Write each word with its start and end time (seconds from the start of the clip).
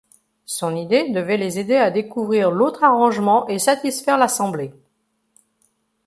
Son 0.47 0.75
idée 0.75 1.11
devait 1.11 1.37
les 1.37 1.59
aider 1.59 1.75
à 1.75 1.91
découvrir 1.91 2.49
l'autre 2.49 2.83
arrangement 2.83 3.47
et 3.47 3.59
satisfaire 3.59 4.17
l'assemblée. 4.17 4.73